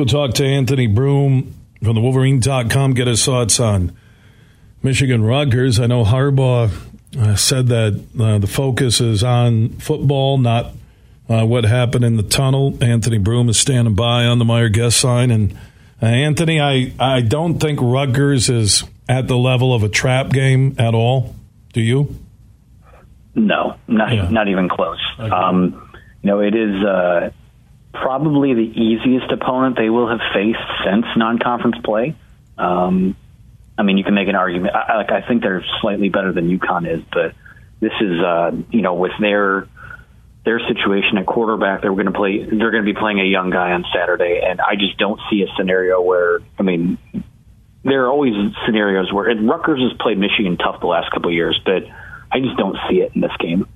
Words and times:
go 0.00 0.06
talk 0.06 0.34
to 0.34 0.46
Anthony 0.46 0.86
Broome 0.86 1.54
from 1.82 1.94
the 1.94 2.00
Wolverine.com, 2.00 2.94
get 2.94 3.06
his 3.06 3.22
thoughts 3.22 3.60
on 3.60 3.94
Michigan 4.82 5.22
Rutgers. 5.22 5.78
I 5.78 5.88
know 5.88 6.04
Harbaugh 6.04 6.70
uh, 7.18 7.36
said 7.36 7.66
that 7.66 8.02
uh, 8.18 8.38
the 8.38 8.46
focus 8.46 9.02
is 9.02 9.22
on 9.22 9.68
football, 9.70 10.38
not 10.38 10.72
uh, 11.28 11.44
what 11.44 11.64
happened 11.64 12.06
in 12.06 12.16
the 12.16 12.22
tunnel. 12.22 12.78
Anthony 12.82 13.18
Broome 13.18 13.50
is 13.50 13.58
standing 13.58 13.94
by 13.94 14.24
on 14.24 14.38
the 14.38 14.44
Meijer 14.46 14.72
guest 14.72 14.98
sign. 14.98 15.30
And 15.30 15.52
uh, 16.00 16.06
Anthony, 16.06 16.62
I, 16.62 16.92
I 16.98 17.20
don't 17.20 17.58
think 17.58 17.78
Rutgers 17.82 18.48
is 18.48 18.84
at 19.06 19.28
the 19.28 19.36
level 19.36 19.74
of 19.74 19.82
a 19.82 19.90
trap 19.90 20.30
game 20.30 20.76
at 20.78 20.94
all. 20.94 21.34
Do 21.74 21.82
you? 21.82 22.18
No, 23.34 23.76
not 23.86 24.14
yeah. 24.14 24.30
not 24.30 24.48
even 24.48 24.70
close. 24.70 24.98
Okay. 25.18 25.28
Um, 25.28 25.92
you 26.22 26.30
know, 26.30 26.40
it 26.40 26.54
is 26.54 26.84
uh, 26.84 27.30
probably 27.92 28.54
the 28.54 28.60
easiest 28.60 29.30
opponent 29.32 29.76
they 29.76 29.90
will 29.90 30.08
have 30.08 30.20
faced 30.32 30.58
since 30.84 31.06
non-conference 31.16 31.76
play. 31.84 32.16
Um, 32.56 33.16
I 33.76 33.82
mean, 33.82 33.98
you 33.98 34.04
can 34.04 34.14
make 34.14 34.28
an 34.28 34.36
argument. 34.36 34.74
I, 34.74 34.96
like 34.98 35.10
I 35.10 35.26
think 35.26 35.42
they're 35.42 35.64
slightly 35.80 36.08
better 36.08 36.32
than 36.32 36.56
UConn 36.56 36.86
is, 36.92 37.02
but 37.12 37.34
this 37.80 37.92
is 38.00 38.20
uh, 38.20 38.52
you 38.70 38.82
know 38.82 38.94
with 38.94 39.12
their 39.20 39.66
their 40.44 40.60
situation 40.68 41.18
at 41.18 41.26
quarterback, 41.26 41.82
they're 41.82 41.92
going 41.92 42.06
to 42.06 42.12
play. 42.12 42.44
They're 42.44 42.70
going 42.70 42.84
to 42.84 42.92
be 42.92 42.98
playing 42.98 43.20
a 43.20 43.24
young 43.24 43.50
guy 43.50 43.72
on 43.72 43.84
Saturday, 43.94 44.40
and 44.44 44.60
I 44.60 44.74
just 44.76 44.98
don't 44.98 45.20
see 45.30 45.42
a 45.42 45.46
scenario 45.56 46.00
where. 46.00 46.40
I 46.58 46.62
mean, 46.62 46.98
there 47.84 48.04
are 48.04 48.10
always 48.10 48.34
scenarios 48.66 49.12
where 49.12 49.28
and 49.28 49.48
Rutgers 49.48 49.80
has 49.80 49.98
played 49.98 50.18
Michigan 50.18 50.56
tough 50.56 50.80
the 50.80 50.86
last 50.86 51.10
couple 51.10 51.30
of 51.30 51.34
years, 51.34 51.58
but 51.64 51.84
I 52.30 52.40
just 52.40 52.56
don't 52.56 52.76
see 52.88 52.96
it 52.96 53.12
in 53.14 53.20
this 53.20 53.32
game. 53.38 53.66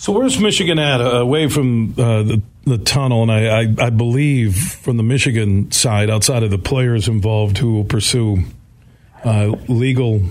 So 0.00 0.12
where's 0.12 0.40
Michigan 0.40 0.78
at 0.78 1.02
uh, 1.02 1.16
away 1.16 1.46
from 1.48 1.90
uh, 1.90 2.22
the, 2.22 2.42
the 2.64 2.78
tunnel? 2.78 3.20
And 3.20 3.30
I, 3.30 3.60
I, 3.60 3.86
I, 3.86 3.90
believe 3.90 4.56
from 4.56 4.96
the 4.96 5.02
Michigan 5.02 5.70
side, 5.72 6.08
outside 6.08 6.42
of 6.42 6.50
the 6.50 6.56
players 6.56 7.06
involved 7.06 7.58
who 7.58 7.74
will 7.74 7.84
pursue 7.84 8.44
uh, 9.26 9.48
legal 9.68 10.22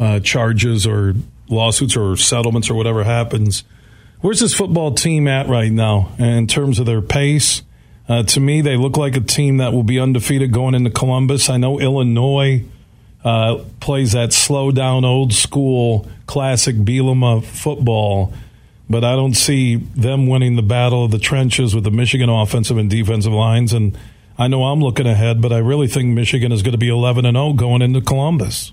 uh, 0.00 0.18
charges 0.18 0.88
or 0.88 1.14
lawsuits 1.48 1.96
or 1.96 2.16
settlements 2.16 2.68
or 2.68 2.74
whatever 2.74 3.04
happens, 3.04 3.62
where's 4.22 4.40
this 4.40 4.54
football 4.54 4.92
team 4.92 5.28
at 5.28 5.46
right 5.46 5.70
now 5.70 6.10
in 6.18 6.48
terms 6.48 6.80
of 6.80 6.86
their 6.86 7.00
pace? 7.00 7.62
Uh, 8.08 8.24
to 8.24 8.40
me, 8.40 8.60
they 8.60 8.76
look 8.76 8.96
like 8.96 9.16
a 9.16 9.20
team 9.20 9.58
that 9.58 9.72
will 9.72 9.84
be 9.84 10.00
undefeated 10.00 10.50
going 10.50 10.74
into 10.74 10.90
Columbus. 10.90 11.48
I 11.48 11.58
know 11.58 11.78
Illinois 11.78 12.64
plays 13.22 14.12
that 14.12 14.32
slow 14.32 14.72
down, 14.72 15.04
old 15.04 15.32
school, 15.32 16.08
classic 16.26 16.74
Bielema 16.74 17.44
football, 17.44 18.32
but 18.88 19.04
I 19.04 19.16
don't 19.16 19.34
see 19.34 19.76
them 19.76 20.26
winning 20.26 20.56
the 20.56 20.62
battle 20.62 21.04
of 21.04 21.10
the 21.10 21.18
trenches 21.18 21.74
with 21.74 21.84
the 21.84 21.90
Michigan 21.90 22.28
offensive 22.28 22.76
and 22.76 22.88
defensive 22.88 23.32
lines. 23.32 23.72
And 23.72 23.96
I 24.38 24.48
know 24.48 24.64
I'm 24.64 24.80
looking 24.80 25.06
ahead, 25.06 25.40
but 25.40 25.52
I 25.52 25.58
really 25.58 25.88
think 25.88 26.14
Michigan 26.14 26.52
is 26.52 26.62
going 26.62 26.72
to 26.72 26.78
be 26.78 26.88
11 26.88 27.24
and 27.26 27.36
0 27.36 27.54
going 27.54 27.82
into 27.82 28.00
Columbus. 28.00 28.72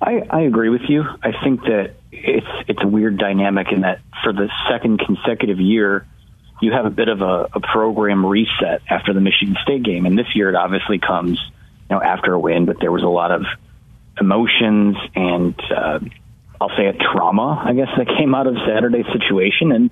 I, 0.00 0.22
I 0.30 0.40
agree 0.42 0.70
with 0.70 0.82
you. 0.88 1.04
I 1.22 1.32
think 1.44 1.62
that 1.62 1.94
it's 2.10 2.46
it's 2.68 2.82
a 2.82 2.88
weird 2.88 3.18
dynamic 3.18 3.68
in 3.70 3.82
that 3.82 4.00
for 4.24 4.32
the 4.32 4.48
second 4.70 5.00
consecutive 5.00 5.60
year, 5.60 6.06
you 6.60 6.72
have 6.72 6.86
a 6.86 6.90
bit 6.90 7.08
of 7.08 7.20
a, 7.20 7.48
a 7.52 7.60
program 7.60 8.24
reset 8.24 8.82
after 8.88 9.12
the 9.12 9.20
Michigan 9.20 9.56
State 9.62 9.82
game, 9.82 10.06
and 10.06 10.18
this 10.18 10.34
year 10.34 10.48
it 10.48 10.54
obviously 10.54 10.98
comes 10.98 11.38
you 11.90 11.96
know, 11.96 12.02
after 12.02 12.32
a 12.32 12.38
win, 12.38 12.66
but 12.66 12.76
there 12.80 12.92
was 12.92 13.02
a 13.02 13.08
lot 13.08 13.30
of 13.30 13.42
emotions 14.20 14.96
and 15.14 15.60
uh, 15.70 15.98
I'll 16.60 16.70
say 16.76 16.86
a 16.86 16.92
trauma, 16.92 17.62
I 17.64 17.72
guess, 17.72 17.88
that 17.96 18.06
came 18.18 18.34
out 18.34 18.46
of 18.46 18.54
Saturday's 18.66 19.06
situation. 19.12 19.72
And, 19.72 19.90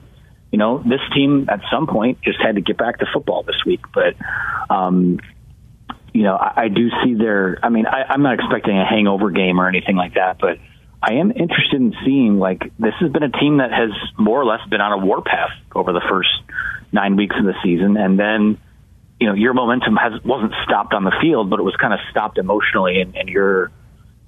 you 0.52 0.58
know, 0.58 0.78
this 0.78 1.00
team 1.14 1.48
at 1.48 1.60
some 1.70 1.86
point 1.86 2.20
just 2.22 2.38
had 2.40 2.56
to 2.56 2.60
get 2.60 2.76
back 2.76 2.98
to 2.98 3.06
football 3.12 3.42
this 3.42 3.56
week. 3.64 3.80
But, 3.92 4.14
um, 4.68 5.20
you 6.12 6.22
know, 6.22 6.36
I, 6.36 6.64
I 6.64 6.68
do 6.68 6.90
see 7.02 7.14
their, 7.14 7.58
I 7.62 7.68
mean, 7.68 7.86
I, 7.86 8.04
I'm 8.08 8.22
not 8.22 8.34
expecting 8.34 8.78
a 8.78 8.84
hangover 8.84 9.30
game 9.30 9.60
or 9.60 9.68
anything 9.68 9.96
like 9.96 10.14
that, 10.14 10.38
but 10.38 10.58
I 11.02 11.14
am 11.14 11.30
interested 11.30 11.80
in 11.80 11.94
seeing, 12.04 12.38
like, 12.38 12.72
this 12.78 12.94
has 13.00 13.10
been 13.12 13.22
a 13.22 13.30
team 13.30 13.58
that 13.58 13.72
has 13.72 13.90
more 14.18 14.40
or 14.40 14.44
less 14.44 14.60
been 14.68 14.80
on 14.80 14.92
a 14.92 15.04
warpath 15.04 15.52
over 15.74 15.92
the 15.92 16.02
first 16.08 16.30
nine 16.92 17.16
weeks 17.16 17.36
of 17.38 17.44
the 17.44 17.54
season. 17.62 17.96
And 17.96 18.18
then, 18.18 18.58
you 19.20 19.26
know 19.26 19.34
your 19.34 19.54
momentum 19.54 19.96
has 19.96 20.12
wasn't 20.24 20.52
stopped 20.64 20.94
on 20.94 21.04
the 21.04 21.12
field, 21.20 21.50
but 21.50 21.58
it 21.58 21.62
was 21.62 21.74
kind 21.76 21.92
of 21.92 22.00
stopped 22.10 22.38
emotionally, 22.38 23.00
and, 23.00 23.16
and 23.16 23.28
your 23.28 23.70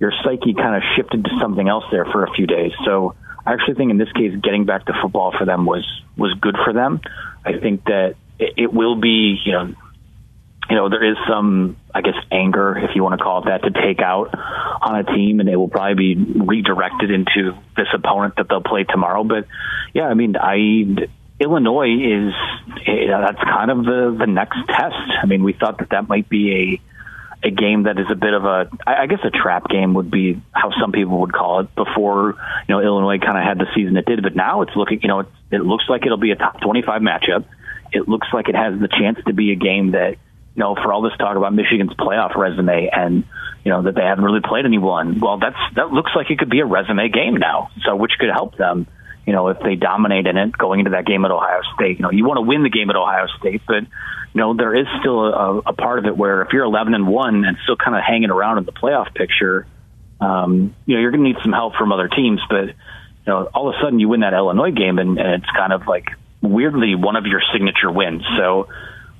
your 0.00 0.12
psyche 0.25 0.55
kind 0.55 0.75
of 0.75 0.83
shifted 0.97 1.25
to 1.25 1.31
something 1.41 1.69
else 1.69 1.84
there 1.93 2.06
for 2.06 2.25
a 2.25 2.33
few 2.33 2.47
days. 2.47 2.72
So 2.84 3.15
I 3.47 3.53
actually 3.53 3.75
think 3.75 3.91
in 3.91 3.99
this 3.99 4.11
case, 4.12 4.34
getting 4.43 4.65
back 4.65 4.87
to 4.87 4.94
football 5.00 5.33
for 5.38 5.44
them 5.44 5.66
was 5.66 5.87
was 6.16 6.34
good 6.41 6.56
for 6.65 6.72
them. 6.72 7.00
I 7.44 7.59
think 7.59 7.84
that 7.84 8.16
it, 8.39 8.55
it 8.56 8.72
will 8.72 8.97
be, 8.97 9.39
you 9.44 9.53
know, 9.53 9.75
you 10.71 10.77
know, 10.77 10.89
there 10.89 11.05
is 11.05 11.16
some, 11.28 11.77
I 11.94 12.00
guess, 12.00 12.15
anger, 12.31 12.78
if 12.78 12.94
you 12.94 13.03
want 13.03 13.19
to 13.19 13.25
call 13.25 13.43
it 13.43 13.47
that, 13.47 13.62
to 13.65 13.71
take 13.71 14.00
out 14.00 14.33
on 14.81 15.00
a 15.00 15.05
team, 15.05 15.41
and 15.41 15.49
they 15.49 15.56
will 15.56 15.69
probably 15.69 16.15
be 16.15 16.41
redirected 16.41 17.10
into 17.10 17.59
this 17.77 17.89
opponent 17.93 18.37
that 18.37 18.49
they'll 18.49 18.62
play 18.62 18.84
tomorrow. 18.84 19.25
But 19.25 19.47
yeah, 19.93 20.05
I 20.05 20.15
mean, 20.15 20.37
I 20.37 21.09
Illinois 21.41 21.91
is 21.91 22.34
eh, 22.87 23.06
that's 23.09 23.43
kind 23.43 23.71
of 23.71 23.84
the 23.84 24.16
the 24.19 24.27
next 24.27 24.59
test. 24.69 24.97
I 25.22 25.27
mean, 25.27 25.43
we 25.43 25.53
thought 25.53 25.78
that 25.78 25.91
that 25.91 26.09
might 26.09 26.28
be 26.28 26.81
a 27.43 27.51
game 27.51 27.84
that 27.84 27.99
is 27.99 28.06
a 28.11 28.15
bit 28.15 28.34
of 28.34 28.45
a 28.45 28.71
I 28.87 29.06
guess 29.06 29.21
a 29.25 29.31
trap 29.31 29.69
game 29.69 29.95
would 29.95 30.11
be 30.11 30.41
how 30.53 30.71
some 30.78 30.93
people 30.93 31.21
would 31.21 31.33
call 31.33 31.61
it 31.61 31.75
before 31.75 32.34
you 32.69 32.75
know 32.75 32.81
Illinois 32.81 33.19
kind 33.19 33.39
of 33.39 33.45
had 33.45 33.59
the 33.59 33.67
season 33.75 33.97
it 33.97 34.05
did, 34.05 34.23
but 34.23 34.37
now 34.37 34.62
it's 34.62 34.77
looking 34.77 35.01
you 35.03 35.09
know 35.09 35.21
it, 35.21 35.27
it 35.51 35.61
looks 35.62 35.84
like 35.89 36.05
it'll 36.05 36.19
be 36.19 36.33
a 36.33 36.37
top 36.37 36.61
25 36.61 37.01
matchup. 37.01 37.45
It 37.93 38.09
looks 38.09 38.28
like 38.33 38.49
it 38.49 38.55
has 38.55 38.78
the 38.78 38.89
chance 38.89 39.19
to 39.27 39.33
be 39.33 39.53
a 39.53 39.56
game 39.56 39.93
that 39.93 40.12
you 40.55 40.61
know 40.61 40.75
for 40.75 40.93
all 40.93 41.03
this 41.03 41.17
talk 41.19 41.37
about 41.37 41.55
Michigan's 41.55 41.95
playoff 41.95 42.37
resume 42.37 42.91
and 42.93 43.25
you 43.65 43.71
know 43.71 43.83
that 43.83 43.95
they 43.95 44.03
haven't 44.03 44.25
really 44.25 44.43
played 44.45 44.67
anyone. 44.67 45.19
Well, 45.21 45.39
that's 45.39 45.59
that 45.77 45.91
looks 45.91 46.12
like 46.15 46.31
it 46.31 46.39
could 46.39 46.51
be 46.51 46.61
a 46.61 46.67
resume 46.67 47.09
game 47.09 47.37
now, 47.37 47.71
so 47.84 47.97
which 47.97 48.12
could 48.19 48.31
help 48.31 48.57
them 48.57 48.87
you 49.27 49.33
know, 49.33 49.49
if 49.49 49.59
they 49.61 49.77
dominate 49.77 50.27
in 50.27 50.37
it 50.37 50.57
going 50.57 50.81
into 50.81 50.93
that 50.93 51.07
game 51.07 51.25
at 51.25 51.31
Ohio 51.31 51.61
State. 51.75 51.99
You 51.99 52.03
know, 52.03 52.11
you 52.11 52.25
want 52.25 52.39
to 52.39 52.43
win 52.43 52.63
the 52.63 52.71
game 52.71 52.91
at 52.91 52.97
Ohio 52.97 53.27
State, 53.39 53.63
but 53.67 53.83
you 54.33 54.41
know, 54.41 54.55
there 54.55 54.75
is 54.75 54.87
still 55.01 55.25
a, 55.27 55.59
a 55.59 55.73
part 55.73 55.99
of 55.99 56.07
it 56.07 56.17
where 56.17 56.43
if 56.43 56.49
you're 56.53 56.65
11 56.65 56.95
and 56.95 57.07
one 57.07 57.45
and 57.45 57.57
still 57.65 57.77
kind 57.77 57.97
of 57.97 58.03
hanging 58.07 58.31
around 58.31 58.59
in 58.59 58.65
the 58.65 58.73
playoff 58.73 59.13
picture, 59.15 59.67
um, 60.21 60.75
you 60.87 60.95
know, 60.95 61.01
you're 61.01 61.11
going 61.11 61.25
to 61.25 61.29
need 61.29 61.43
some 61.43 61.53
help 61.53 61.75
from 61.75 61.93
other 61.93 62.09
teams. 62.09 62.41
But 62.49 62.67
you 62.67 63.27
know, 63.27 63.49
all 63.55 63.69
of 63.69 63.75
a 63.75 63.83
sudden 63.83 63.99
you 63.99 64.09
win 64.09 64.21
that 64.21 64.35
Illinois 64.35 64.71
game, 64.71 64.99
and, 64.99 65.19
and 65.19 65.43
it's 65.43 65.51
kind 65.57 65.73
of 65.73 65.87
like 65.87 66.07
weirdly 66.43 66.95
one 66.95 67.17
of 67.17 67.27
your 67.27 67.43
signature 67.53 67.91
wins. 67.91 68.23
So 68.39 68.69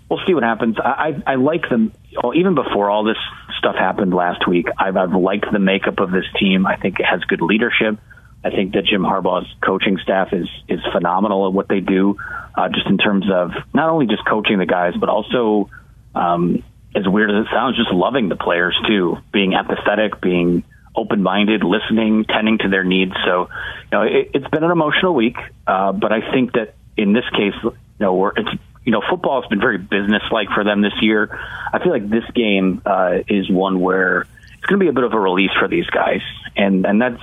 we'll 0.09 0.21
see 0.27 0.35
what 0.35 0.43
happens. 0.43 0.77
I, 0.83 1.23
I, 1.27 1.33
I 1.33 1.35
like 1.37 1.69
them. 1.69 1.93
Even 2.35 2.55
before 2.55 2.91
all 2.91 3.05
this 3.05 3.19
stuff 3.59 3.77
happened 3.77 4.15
last 4.15 4.47
week, 4.49 4.67
I've, 4.79 4.97
I've 4.97 5.13
liked 5.13 5.47
the 5.53 5.59
makeup 5.59 5.99
of 5.99 6.11
this 6.11 6.25
team. 6.39 6.67
I 6.67 6.77
think 6.77 6.99
it 6.99 7.07
has 7.07 7.21
good 7.25 7.43
leadership. 7.43 7.99
I 8.43 8.51
think 8.51 8.73
that 8.73 8.85
Jim 8.85 9.03
Harbaugh's 9.03 9.53
coaching 9.63 9.99
staff 10.03 10.33
is 10.33 10.49
is 10.69 10.81
phenomenal 10.93 11.47
at 11.47 11.53
what 11.53 11.69
they 11.69 11.81
do, 11.81 12.17
uh, 12.55 12.69
just 12.69 12.87
in 12.87 12.97
terms 12.97 13.27
of 13.31 13.51
not 13.75 13.91
only 13.91 14.07
just 14.07 14.25
coaching 14.27 14.59
the 14.59 14.67
guys, 14.67 14.95
but 14.99 15.09
also, 15.09 15.69
um, 16.15 16.63
as 16.95 17.07
weird 17.07 17.31
as 17.31 17.47
it 17.47 17.49
sounds, 17.53 17.77
just 17.77 17.93
loving 17.93 18.29
the 18.29 18.37
players 18.37 18.79
too, 18.87 19.19
being 19.33 19.53
empathetic, 19.53 20.21
being 20.23 20.65
open 20.97 21.23
minded, 21.23 21.63
listening, 21.63 22.25
tending 22.25 22.59
to 22.59 22.69
their 22.69 22.83
needs. 22.83 23.13
So, 23.25 23.49
you 23.85 23.91
know, 23.93 24.03
it, 24.03 24.31
has 24.35 24.51
been 24.51 24.65
an 24.65 24.71
emotional 24.71 25.15
week, 25.15 25.37
uh, 25.67 25.93
but 25.93 26.13
I 26.13 26.33
think 26.33 26.53
that 26.55 26.75
in 26.97 27.13
this 27.13 27.29
case, 27.31 27.55
you 27.63 27.77
know, 27.99 28.15
where 28.15 28.33
it's 28.37 28.51
you 28.85 28.93
know, 28.93 29.03
football 29.09 29.43
has 29.43 29.49
been 29.49 29.61
very 29.61 29.79
business 29.79 30.23
like 30.31 30.49
for 30.49 30.65
them 30.65 30.81
this 30.81 30.95
year. 31.03 31.39
I 31.73 31.79
feel 31.83 31.93
like 31.93 32.09
this 32.09 32.25
game 32.35 32.81
uh, 32.87 33.19
is 33.29 33.51
one 33.51 33.81
where 33.81 34.23
it's 34.57 34.67
going 34.67 34.81
to 34.81 34.85
be 34.85 34.89
a 34.89 34.93
bit 34.93 35.05
of 35.05 35.13
a 35.13 35.21
release 35.21 35.51
for 35.59 35.69
these 35.69 35.87
guys, 35.87 36.23
and 36.57 36.87
and 36.87 37.01
that's 37.01 37.23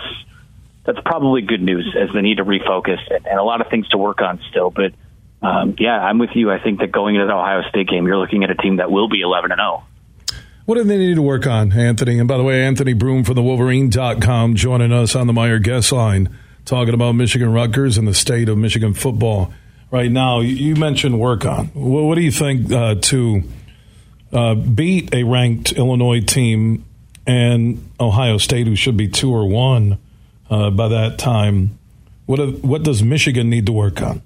that's 0.88 1.00
probably 1.06 1.42
good 1.42 1.62
news 1.62 1.96
as 2.02 2.10
they 2.14 2.22
need 2.22 2.38
to 2.38 2.46
refocus 2.46 3.00
and, 3.10 3.28
and 3.28 3.38
a 3.38 3.44
lot 3.44 3.60
of 3.62 3.68
things 3.70 3.88
to 3.90 3.98
work 3.98 4.22
on 4.22 4.40
still. 4.50 4.72
But 4.72 4.94
um, 5.46 5.76
yeah, 5.78 6.00
I'm 6.00 6.18
with 6.18 6.32
you. 6.34 6.50
I 6.50 6.60
think 6.64 6.80
that 6.80 6.92
going 6.92 7.16
into 7.16 7.28
the 7.28 7.34
Ohio 7.34 7.62
State 7.70 7.90
game, 7.90 8.08
you're 8.08 8.18
looking 8.18 8.44
at 8.44 8.50
a 8.50 8.56
team 8.56 8.78
that 8.78 8.90
will 8.90 9.10
be 9.10 9.22
11 9.22 9.52
and 9.52 9.60
0. 9.60 9.84
What 10.66 10.76
do 10.76 10.84
they 10.84 10.98
need 10.98 11.16
to 11.16 11.22
work 11.22 11.46
on, 11.46 11.74
Anthony? 11.74 12.20
And 12.20 12.28
by 12.28 12.38
the 12.38 12.44
way, 12.44 12.64
Anthony 12.64 12.94
Broome 12.94 13.24
from 13.26 13.36
the 13.36 13.44
Wolverine.com 13.44 14.56
joining 14.56 14.92
us 14.92 15.16
on 15.16 15.28
the 15.28 15.34
Meijer 15.34 15.62
guest 15.62 15.92
line, 15.92 16.30
talking 16.66 16.94
about 16.94 17.14
Michigan 17.14 17.52
Rutgers 17.52 17.98
and 17.98 18.08
the 18.08 18.14
state 18.14 18.50
of 18.50 18.58
Michigan 18.58 18.94
football 18.94 19.54
right 19.92 20.12
now. 20.12 20.40
You 20.40 20.76
mentioned 20.76 21.20
work 21.20 21.46
on. 21.46 21.68
What 21.68 22.16
do 22.16 22.22
you 22.22 22.32
think 22.32 22.72
uh, 22.72 22.96
to 22.96 23.44
uh, 24.32 24.56
beat 24.56 25.14
a 25.14 25.24
ranked 25.24 25.74
Illinois 25.74 26.22
team 26.22 26.86
and 27.26 27.90
Ohio 28.00 28.38
State, 28.38 28.68
who 28.68 28.76
should 28.76 28.98
be 28.98 29.10
two 29.10 29.34
or 29.34 29.48
one? 29.48 30.00
Uh, 30.50 30.70
by 30.70 30.88
that 30.90 31.18
time. 31.18 31.78
What 32.26 32.62
what 32.64 32.84
does 32.84 33.02
Michigan 33.02 33.50
need 33.50 33.66
to 33.68 33.72
work 33.72 34.02
on? 34.02 34.22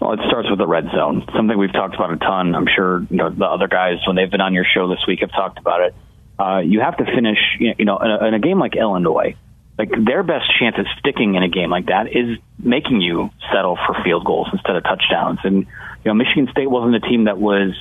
Well, 0.00 0.12
it 0.12 0.20
starts 0.28 0.48
with 0.48 0.58
the 0.58 0.66
red 0.66 0.84
zone. 0.94 1.26
Something 1.34 1.58
we've 1.58 1.72
talked 1.72 1.96
about 1.96 2.12
a 2.12 2.16
ton. 2.18 2.54
I'm 2.54 2.68
sure 2.72 3.04
you 3.10 3.16
know 3.16 3.30
the 3.30 3.46
other 3.46 3.66
guys 3.66 3.98
when 4.06 4.14
they've 4.14 4.30
been 4.30 4.40
on 4.40 4.54
your 4.54 4.64
show 4.64 4.88
this 4.88 5.04
week 5.08 5.20
have 5.20 5.32
talked 5.32 5.58
about 5.58 5.80
it. 5.82 5.94
Uh, 6.38 6.58
you 6.60 6.80
have 6.80 6.96
to 6.98 7.04
finish, 7.04 7.38
you 7.58 7.84
know, 7.84 7.98
in 7.98 8.10
a, 8.10 8.26
in 8.28 8.34
a 8.34 8.38
game 8.38 8.60
like 8.60 8.76
Illinois. 8.76 9.34
like 9.76 9.90
their 9.90 10.22
best 10.22 10.46
chance 10.58 10.76
of 10.78 10.86
sticking 11.00 11.34
in 11.34 11.42
a 11.42 11.48
game 11.48 11.68
like 11.68 11.86
that 11.86 12.06
is 12.06 12.38
making 12.58 13.00
you 13.00 13.30
settle 13.52 13.76
for 13.86 13.96
field 14.04 14.24
goals 14.24 14.48
instead 14.52 14.76
of 14.76 14.84
touchdowns. 14.84 15.40
And 15.42 15.66
you 15.66 16.04
know, 16.04 16.14
Michigan 16.14 16.46
State 16.52 16.70
wasn't 16.70 16.94
a 16.94 17.00
team 17.00 17.24
that 17.24 17.38
was 17.38 17.74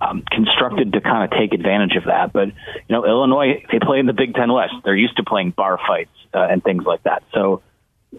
um, 0.00 0.24
constructed 0.28 0.92
to 0.94 1.00
kind 1.00 1.22
of 1.22 1.38
take 1.38 1.54
advantage 1.54 1.94
of 1.94 2.04
that. 2.06 2.32
But 2.32 2.48
you 2.48 2.90
know, 2.90 3.06
Illinois 3.06 3.64
they 3.70 3.78
play 3.78 4.00
in 4.00 4.06
the 4.06 4.12
Big 4.12 4.34
Ten 4.34 4.52
West. 4.52 4.74
They're 4.84 4.96
used 4.96 5.18
to 5.18 5.22
playing 5.22 5.50
bar 5.52 5.78
fights 5.78 6.10
uh, 6.34 6.46
and 6.50 6.62
things 6.62 6.84
like 6.84 7.02
that. 7.04 7.22
So 7.32 7.62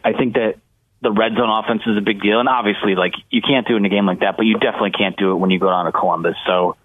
I 0.04 0.14
think 0.14 0.34
that 0.34 0.56
the 1.02 1.12
red 1.12 1.34
zone 1.36 1.50
offense 1.50 1.84
is 1.86 1.98
a 1.98 2.02
big 2.02 2.22
deal. 2.22 2.40
And 2.40 2.50
obviously, 2.50 2.96
like 2.96 3.14
you 3.30 3.42
can't 3.42 3.68
do 3.68 3.76
it 3.76 3.78
in 3.78 3.86
a 3.86 3.90
game 3.90 4.06
like 4.06 4.20
that, 4.20 4.38
but 4.38 4.46
you 4.46 4.58
definitely 4.58 4.92
can't 4.92 5.18
do 5.18 5.32
it 5.32 5.36
when 5.36 5.50
you 5.50 5.60
go 5.60 5.68
down 5.68 5.86
to 5.86 5.92
Columbus. 5.92 6.36
So 6.48 6.76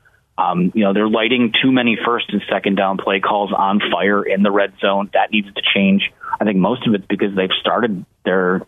um, 0.40 0.72
you 0.74 0.84
know, 0.84 0.92
they're 0.92 1.08
lighting 1.08 1.52
too 1.60 1.70
many 1.70 1.98
first 2.02 2.30
and 2.30 2.42
second 2.50 2.76
down 2.76 2.96
play 2.96 3.20
calls 3.20 3.52
on 3.52 3.80
fire 3.92 4.22
in 4.22 4.42
the 4.42 4.50
red 4.50 4.72
zone. 4.80 5.10
That 5.12 5.30
needs 5.32 5.52
to 5.52 5.62
change. 5.74 6.10
I 6.40 6.44
think 6.44 6.56
most 6.56 6.86
of 6.86 6.94
it's 6.94 7.04
because 7.06 7.34
they've 7.36 7.52
started 7.60 8.04
their 8.24 8.62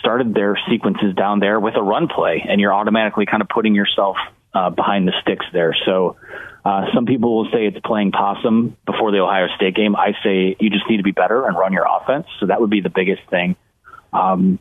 started 0.00 0.34
their 0.34 0.58
sequences 0.68 1.14
down 1.14 1.40
there 1.40 1.60
with 1.60 1.76
a 1.76 1.82
run 1.82 2.08
play, 2.08 2.44
and 2.46 2.60
you're 2.60 2.74
automatically 2.74 3.26
kind 3.26 3.42
of 3.42 3.48
putting 3.48 3.74
yourself 3.74 4.16
uh, 4.54 4.70
behind 4.70 5.08
the 5.08 5.12
sticks 5.22 5.46
there. 5.52 5.76
So 5.84 6.16
uh, 6.64 6.86
some 6.94 7.06
people 7.06 7.36
will 7.36 7.50
say 7.50 7.66
it's 7.66 7.78
playing 7.84 8.12
possum 8.12 8.76
before 8.86 9.10
the 9.10 9.18
Ohio 9.18 9.48
State 9.56 9.74
game. 9.74 9.96
I 9.96 10.12
say 10.22 10.56
you 10.58 10.70
just 10.70 10.88
need 10.88 10.98
to 10.98 11.02
be 11.02 11.12
better 11.12 11.46
and 11.46 11.56
run 11.56 11.72
your 11.72 11.86
offense. 11.86 12.26
So 12.40 12.46
that 12.46 12.60
would 12.60 12.70
be 12.70 12.80
the 12.80 12.90
biggest 12.90 13.22
thing. 13.28 13.56
Um, 14.12 14.58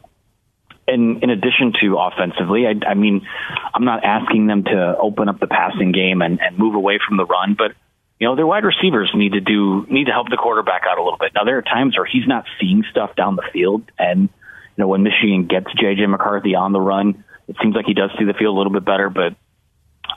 and 0.85 1.23
in 1.23 1.29
addition 1.29 1.73
to 1.81 1.97
offensively, 1.97 2.65
I, 2.67 2.73
I 2.85 2.93
mean, 2.93 3.25
I'm 3.73 3.85
not 3.85 4.03
asking 4.03 4.47
them 4.47 4.65
to 4.65 4.97
open 4.99 5.29
up 5.29 5.39
the 5.39 5.47
passing 5.47 5.93
game 5.93 6.21
and, 6.21 6.41
and 6.41 6.57
move 6.57 6.75
away 6.75 6.99
from 7.07 7.15
the 7.15 7.25
run, 7.25 7.55
but 7.57 7.71
you 8.19 8.27
know, 8.27 8.35
their 8.35 8.47
wide 8.47 8.63
receivers 8.63 9.11
need 9.13 9.33
to 9.33 9.41
do 9.41 9.85
need 9.89 10.05
to 10.05 10.11
help 10.11 10.29
the 10.29 10.37
quarterback 10.37 10.83
out 10.89 10.97
a 10.97 11.03
little 11.03 11.17
bit. 11.17 11.33
Now 11.35 11.43
there 11.43 11.57
are 11.57 11.61
times 11.61 11.97
where 11.97 12.05
he's 12.05 12.27
not 12.27 12.45
seeing 12.59 12.83
stuff 12.89 13.15
down 13.15 13.35
the 13.35 13.43
field, 13.51 13.83
and 13.97 14.21
you 14.21 14.29
know 14.77 14.87
when 14.87 15.03
Michigan 15.03 15.45
gets 15.45 15.67
JJ 15.73 16.09
McCarthy 16.09 16.55
on 16.55 16.71
the 16.71 16.79
run, 16.79 17.25
it 17.47 17.57
seems 17.61 17.75
like 17.75 17.85
he 17.85 17.93
does 17.93 18.11
see 18.17 18.23
the 18.23 18.33
field 18.33 18.55
a 18.55 18.57
little 18.57 18.71
bit 18.71 18.85
better. 18.85 19.09
But 19.09 19.35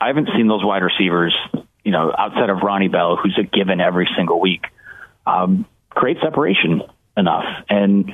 I 0.01 0.09
haven't 0.09 0.29
seen 0.37 0.49
those 0.49 0.65
wide 0.65 0.83
receivers, 0.83 1.37
you 1.85 1.93
know, 1.93 2.13
outside 2.17 2.51
of 2.51 2.59
Ronnie 2.63 2.89
Bell, 2.89 3.17
who's 3.17 3.39
a 3.39 3.43
given 3.43 3.81
every 3.81 4.09
single 4.17 4.41
week, 4.41 4.67
um, 5.27 5.67
create 5.91 6.19
separation 6.23 6.83
enough. 7.17 7.45
And 7.69 8.13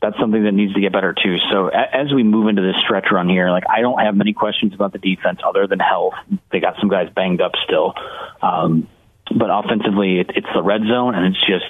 that's 0.00 0.18
something 0.18 0.44
that 0.44 0.52
needs 0.52 0.74
to 0.74 0.80
get 0.80 0.92
better 0.92 1.14
too. 1.14 1.36
So 1.50 1.68
as 1.68 2.12
we 2.14 2.22
move 2.22 2.48
into 2.48 2.62
this 2.62 2.76
stretch 2.84 3.06
run 3.10 3.28
here, 3.28 3.50
like 3.50 3.64
I 3.68 3.80
don't 3.80 3.98
have 3.98 4.14
many 4.14 4.32
questions 4.32 4.74
about 4.74 4.92
the 4.92 4.98
defense 4.98 5.40
other 5.44 5.66
than 5.66 5.78
health. 5.78 6.14
They 6.52 6.60
got 6.60 6.74
some 6.78 6.88
guys 6.88 7.08
banged 7.14 7.40
up 7.40 7.52
still, 7.64 7.94
um, 8.42 8.88
but 9.34 9.48
offensively, 9.50 10.20
it, 10.20 10.30
it's 10.36 10.46
the 10.54 10.62
red 10.62 10.82
zone, 10.86 11.14
and 11.14 11.34
it's 11.34 11.46
just 11.46 11.64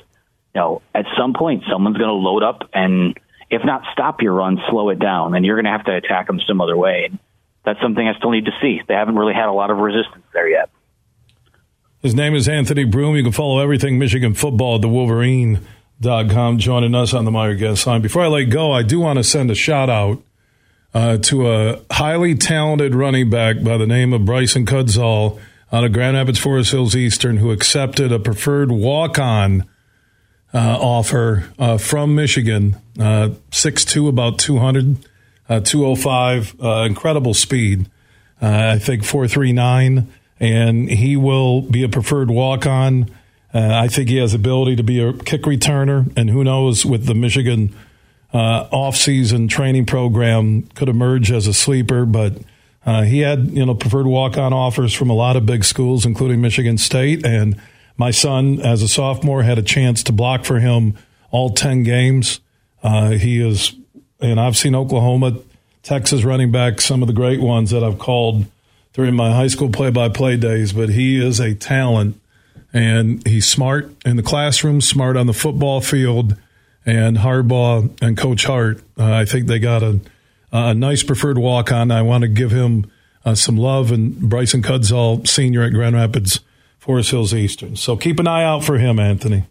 you 0.54 0.60
know 0.60 0.82
at 0.94 1.06
some 1.16 1.34
point 1.34 1.64
someone's 1.70 1.96
going 1.96 2.08
to 2.08 2.14
load 2.14 2.42
up 2.42 2.68
and 2.74 3.18
if 3.48 3.64
not 3.64 3.82
stop 3.92 4.22
your 4.22 4.34
run, 4.34 4.58
slow 4.68 4.88
it 4.90 4.98
down, 4.98 5.34
and 5.34 5.44
you're 5.44 5.56
going 5.56 5.66
to 5.66 5.70
have 5.70 5.84
to 5.84 5.94
attack 5.94 6.26
them 6.26 6.40
some 6.46 6.60
other 6.60 6.76
way. 6.76 7.08
And 7.08 7.18
that's 7.66 7.80
something 7.82 8.06
I 8.06 8.16
still 8.16 8.30
need 8.30 8.46
to 8.46 8.52
see. 8.62 8.80
They 8.86 8.94
haven't 8.94 9.16
really 9.16 9.34
had 9.34 9.48
a 9.48 9.52
lot 9.52 9.70
of 9.70 9.76
resistance 9.76 10.24
there 10.32 10.48
yet. 10.48 10.70
His 12.00 12.14
name 12.14 12.34
is 12.34 12.48
Anthony 12.48 12.84
Broome. 12.84 13.16
You 13.16 13.24
can 13.24 13.32
follow 13.32 13.58
everything 13.58 13.98
Michigan 13.98 14.32
football 14.32 14.76
at 14.76 14.82
the 14.82 14.88
Wolverine 14.88 15.60
com 16.02 16.58
joining 16.58 16.94
us 16.94 17.12
on 17.12 17.24
the 17.24 17.30
Meijer 17.30 17.58
guest 17.58 17.86
line. 17.86 18.02
Before 18.02 18.22
I 18.22 18.28
let 18.28 18.44
go, 18.44 18.70
I 18.72 18.82
do 18.82 19.00
want 19.00 19.18
to 19.18 19.24
send 19.24 19.50
a 19.50 19.54
shout 19.54 19.90
out 19.90 20.22
uh, 20.94 21.16
to 21.18 21.50
a 21.50 21.82
highly 21.90 22.34
talented 22.36 22.94
running 22.94 23.30
back 23.30 23.62
by 23.62 23.76
the 23.76 23.86
name 23.86 24.12
of 24.12 24.24
Bryson 24.24 24.64
Kuzdzal 24.64 25.40
out 25.72 25.84
of 25.84 25.92
Grand 25.92 26.16
Rapids 26.16 26.38
Forest 26.38 26.70
Hills 26.70 26.94
Eastern 26.94 27.38
who 27.38 27.50
accepted 27.50 28.12
a 28.12 28.20
preferred 28.20 28.70
walk 28.70 29.18
on 29.18 29.64
uh, 30.54 30.78
offer 30.80 31.50
uh, 31.58 31.76
from 31.76 32.14
Michigan. 32.14 32.76
Uh, 32.98 33.30
6'2, 33.50 34.08
about 34.08 34.38
200, 34.38 34.98
uh, 35.48 35.60
205, 35.60 36.56
uh, 36.62 36.84
incredible 36.86 37.34
speed. 37.34 37.88
Uh, 38.40 38.74
I 38.74 38.78
think 38.78 39.04
439. 39.04 40.12
And 40.38 40.90
he 40.90 41.16
will 41.16 41.62
be 41.62 41.82
a 41.82 41.88
preferred 41.88 42.30
walk 42.30 42.66
on. 42.66 43.10
Uh, 43.54 43.70
I 43.72 43.88
think 43.88 44.10
he 44.10 44.18
has 44.18 44.34
ability 44.34 44.76
to 44.76 44.82
be 44.82 45.00
a 45.00 45.14
kick 45.14 45.42
returner, 45.42 46.12
and 46.14 46.28
who 46.28 46.44
knows 46.44 46.84
with 46.84 47.06
the 47.06 47.14
Michigan 47.14 47.74
uh, 48.34 48.68
offseason 48.68 49.48
training 49.48 49.86
program 49.86 50.64
could 50.74 50.90
emerge 50.90 51.32
as 51.32 51.46
a 51.46 51.54
sleeper. 51.54 52.04
But 52.04 52.34
he 52.84 53.20
had 53.20 53.50
you 53.52 53.64
know 53.64 53.74
preferred 53.74 54.06
walk 54.06 54.36
on 54.36 54.52
offers 54.52 54.92
from 54.92 55.08
a 55.08 55.14
lot 55.14 55.36
of 55.36 55.46
big 55.46 55.64
schools, 55.64 56.04
including 56.04 56.42
Michigan 56.42 56.76
State. 56.76 57.24
And 57.24 57.58
my 57.96 58.10
son, 58.10 58.60
as 58.60 58.82
a 58.82 58.88
sophomore, 58.88 59.42
had 59.42 59.58
a 59.58 59.62
chance 59.62 60.02
to 60.02 60.12
block 60.12 60.44
for 60.44 60.58
him 60.58 60.94
all 61.30 61.50
ten 61.50 61.82
games. 61.82 62.40
Uh, 62.82 63.10
he 63.10 63.40
is, 63.40 63.74
and 64.20 64.40
I've 64.40 64.56
seen 64.56 64.74
Oklahoma, 64.74 65.38
Texas 65.82 66.24
running 66.24 66.50
back, 66.50 66.80
some 66.80 67.02
of 67.02 67.08
the 67.08 67.14
great 67.14 67.40
ones 67.40 67.70
that 67.70 67.84
I've 67.84 67.98
called 67.98 68.46
during 68.92 69.14
my 69.14 69.30
high 69.30 69.46
school 69.46 69.70
play 69.70 69.90
by 69.90 70.08
play 70.08 70.36
days. 70.36 70.72
But 70.72 70.90
he 70.90 71.24
is 71.24 71.38
a 71.38 71.54
talent 71.54 72.20
and 72.72 73.26
he's 73.26 73.46
smart 73.46 73.90
in 74.04 74.16
the 74.16 74.22
classroom, 74.22 74.80
smart 74.80 75.16
on 75.16 75.26
the 75.26 75.32
football 75.32 75.80
field. 75.80 76.36
And 76.84 77.18
Harbaugh 77.18 77.90
and 78.00 78.16
Coach 78.16 78.44
Hart, 78.44 78.80
uh, 78.98 79.12
I 79.12 79.24
think 79.24 79.48
they 79.48 79.58
got 79.58 79.82
a, 79.82 80.00
a 80.52 80.72
nice 80.72 81.02
preferred 81.02 81.36
walk 81.36 81.72
on. 81.72 81.90
I 81.90 82.02
want 82.02 82.22
to 82.22 82.28
give 82.28 82.52
him 82.52 82.90
uh, 83.24 83.34
some 83.34 83.56
love 83.56 83.90
and 83.90 84.30
Bryson 84.30 84.62
Kuzdzal, 84.62 85.26
senior 85.26 85.62
at 85.62 85.72
Grand 85.72 85.96
Rapids, 85.96 86.40
Forest 86.78 87.10
Hills 87.10 87.34
Eastern. 87.34 87.74
So 87.74 87.96
keep 87.96 88.20
an 88.20 88.28
eye 88.28 88.44
out 88.44 88.62
for 88.62 88.78
him, 88.78 89.00
Anthony. 89.00 89.44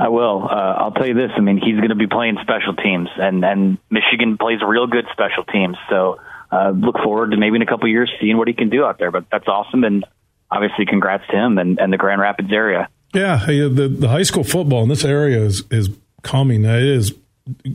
I 0.00 0.08
will. 0.08 0.48
Uh, 0.50 0.54
I'll 0.54 0.92
tell 0.92 1.06
you 1.06 1.14
this. 1.14 1.30
I 1.36 1.40
mean, 1.40 1.58
he's 1.58 1.76
going 1.76 1.90
to 1.90 1.94
be 1.94 2.06
playing 2.06 2.38
special 2.40 2.74
teams, 2.74 3.08
and 3.16 3.44
and 3.44 3.78
Michigan 3.90 4.38
plays 4.38 4.60
real 4.66 4.86
good 4.86 5.04
special 5.12 5.44
teams. 5.44 5.76
So 5.90 6.18
uh, 6.50 6.70
look 6.70 6.96
forward 7.04 7.32
to 7.32 7.36
maybe 7.36 7.56
in 7.56 7.62
a 7.62 7.66
couple 7.66 7.86
years 7.88 8.10
seeing 8.18 8.38
what 8.38 8.48
he 8.48 8.54
can 8.54 8.70
do 8.70 8.84
out 8.84 8.98
there. 8.98 9.10
But 9.10 9.26
that's 9.30 9.46
awesome, 9.46 9.84
and 9.84 10.04
obviously, 10.50 10.86
congrats 10.86 11.24
to 11.30 11.36
him 11.36 11.58
and, 11.58 11.78
and 11.78 11.92
the 11.92 11.98
Grand 11.98 12.20
Rapids 12.20 12.50
area. 12.50 12.88
Yeah, 13.12 13.44
the 13.44 13.94
the 13.94 14.08
high 14.08 14.22
school 14.22 14.44
football 14.44 14.82
in 14.82 14.88
this 14.88 15.04
area 15.04 15.38
is 15.44 15.64
is 15.70 15.90
coming. 16.22 16.64
It 16.64 16.82
is 16.82 17.14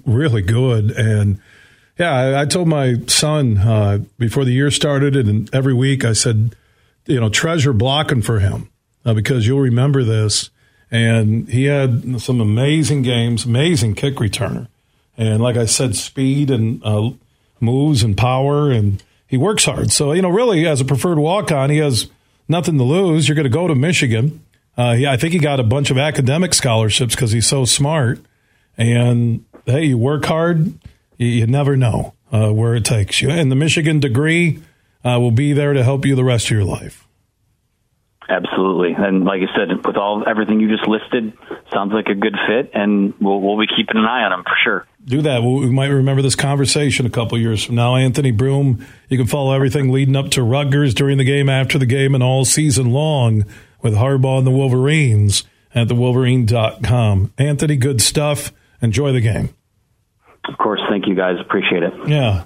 really 0.05 0.41
good, 0.41 0.91
and 0.91 1.39
yeah, 1.99 2.11
I, 2.11 2.41
I 2.41 2.45
told 2.45 2.67
my 2.67 2.95
son 3.07 3.59
uh, 3.59 3.99
before 4.17 4.45
the 4.45 4.51
year 4.51 4.71
started, 4.71 5.15
and 5.15 5.53
every 5.53 5.73
week 5.73 6.03
I 6.03 6.13
said, 6.13 6.55
you 7.05 7.19
know, 7.19 7.29
treasure 7.29 7.73
blocking 7.73 8.21
for 8.21 8.39
him 8.39 8.69
uh, 9.05 9.13
because 9.13 9.45
you'll 9.45 9.59
remember 9.59 10.03
this. 10.03 10.49
And 10.95 11.49
he 11.49 11.65
had 11.65 12.21
some 12.21 12.39
amazing 12.39 13.01
games, 13.01 13.43
amazing 13.43 13.95
kick 13.95 14.15
returner, 14.15 14.67
and 15.17 15.41
like 15.41 15.57
I 15.57 15.65
said, 15.65 15.95
speed 15.95 16.49
and 16.49 16.81
uh, 16.85 17.11
moves 17.59 18.01
and 18.01 18.15
power, 18.15 18.71
and 18.71 19.03
he 19.27 19.35
works 19.35 19.65
hard. 19.65 19.91
So 19.91 20.13
you 20.13 20.21
know, 20.21 20.29
really, 20.29 20.65
as 20.65 20.79
a 20.79 20.85
preferred 20.85 21.17
walk 21.17 21.51
on, 21.51 21.69
he 21.69 21.79
has 21.79 22.07
nothing 22.47 22.77
to 22.77 22.83
lose. 22.85 23.27
You're 23.27 23.35
going 23.35 23.43
to 23.43 23.49
go 23.49 23.67
to 23.67 23.75
Michigan. 23.75 24.41
Uh, 24.77 24.93
he, 24.93 25.05
I 25.05 25.17
think 25.17 25.33
he 25.33 25.39
got 25.39 25.59
a 25.59 25.63
bunch 25.63 25.91
of 25.91 25.97
academic 25.97 26.53
scholarships 26.53 27.13
because 27.13 27.31
he's 27.31 27.47
so 27.47 27.65
smart. 27.65 28.19
And 28.77 29.43
hey, 29.65 29.85
you 29.85 29.97
work 29.97 30.25
hard, 30.25 30.73
you, 31.17 31.27
you 31.27 31.47
never 31.47 31.75
know 31.75 32.13
uh, 32.31 32.51
where 32.51 32.75
it 32.75 32.85
takes 32.85 33.21
you. 33.21 33.29
And 33.29 33.51
the 33.51 33.55
Michigan 33.55 33.99
degree 33.99 34.61
uh, 35.03 35.19
will 35.19 35.31
be 35.31 35.51
there 35.51 35.73
to 35.73 35.83
help 35.83 36.05
you 36.05 36.15
the 36.15 36.23
rest 36.23 36.45
of 36.45 36.51
your 36.51 36.65
life. 36.65 37.04
Absolutely, 38.27 38.93
and 38.97 39.23
like 39.23 39.41
I 39.41 39.55
said, 39.55 39.85
with 39.85 39.97
all 39.97 40.23
everything 40.27 40.59
you 40.59 40.67
just 40.67 40.87
listed, 40.87 41.33
sounds 41.71 41.93
like 41.93 42.07
a 42.07 42.15
good 42.15 42.35
fit, 42.47 42.71
and 42.73 43.13
we'll 43.21 43.39
we'll 43.39 43.59
be 43.59 43.67
keeping 43.67 43.97
an 43.97 44.05
eye 44.05 44.23
on 44.23 44.33
him 44.33 44.43
for 44.43 44.55
sure. 44.63 44.87
Do 45.05 45.21
that. 45.21 45.43
We 45.43 45.69
might 45.69 45.89
remember 45.89 46.23
this 46.23 46.35
conversation 46.35 47.05
a 47.05 47.11
couple 47.11 47.37
years 47.37 47.63
from 47.63 47.75
now. 47.75 47.95
Anthony 47.95 48.31
Broome, 48.31 48.83
You 49.09 49.19
can 49.19 49.27
follow 49.27 49.53
everything 49.53 49.91
leading 49.91 50.15
up 50.15 50.31
to 50.31 50.41
Rutgers 50.41 50.95
during 50.95 51.19
the 51.19 51.23
game, 51.23 51.49
after 51.49 51.77
the 51.77 51.85
game, 51.85 52.15
and 52.15 52.23
all 52.23 52.45
season 52.45 52.91
long 52.91 53.45
with 53.83 53.93
Harbaugh 53.93 54.39
and 54.39 54.47
the 54.47 54.51
Wolverines 54.51 55.43
at 55.75 55.87
thewolverine.com. 55.89 57.33
Anthony, 57.37 57.75
good 57.75 58.01
stuff. 58.01 58.51
Enjoy 58.81 59.11
the 59.11 59.21
game. 59.21 59.49
Of 60.49 60.57
course. 60.57 60.81
Thank 60.89 61.05
you, 61.07 61.13
guys. 61.13 61.35
Appreciate 61.39 61.83
it. 61.83 61.93
Yeah. 62.07 62.45